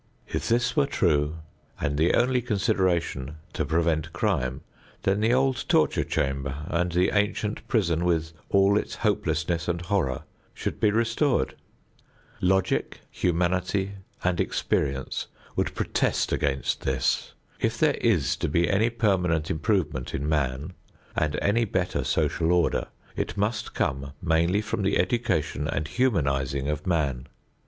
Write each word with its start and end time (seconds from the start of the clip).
If 0.27 0.49
this 0.49 0.75
were 0.75 0.87
true 0.87 1.35
and 1.79 1.95
the 1.95 2.15
only 2.15 2.41
consideration 2.41 3.35
to 3.53 3.63
prevent 3.63 4.11
crime, 4.13 4.61
then 5.03 5.19
the 5.19 5.31
old 5.31 5.63
torture 5.69 6.03
chamber 6.03 6.63
and 6.65 6.91
the 6.91 7.11
ancient 7.13 7.67
prison 7.67 8.03
with 8.03 8.31
all 8.49 8.79
its 8.79 8.95
hopelessness 8.95 9.67
and 9.67 9.79
horror 9.79 10.23
should 10.55 10.79
be 10.79 10.89
restored. 10.89 11.53
Logic, 12.41 13.01
humanity 13.11 13.91
and 14.23 14.39
experience 14.41 15.27
would 15.55 15.75
protest 15.75 16.31
against 16.31 16.81
this. 16.81 17.33
If 17.59 17.77
there 17.77 17.93
is 18.01 18.35
to 18.37 18.49
be 18.49 18.67
any 18.67 18.89
permanent 18.89 19.51
improvement 19.51 20.15
in 20.15 20.27
man 20.27 20.73
and 21.15 21.37
any 21.43 21.63
better 21.63 22.03
social 22.03 22.51
order, 22.51 22.87
it 23.15 23.37
must 23.37 23.75
come 23.75 24.13
mainly 24.19 24.61
from 24.63 24.81
the 24.81 24.97
education 24.97 25.67
and 25.67 25.87
humanizing 25.87 26.69
of 26.69 26.87
man. 26.87 27.27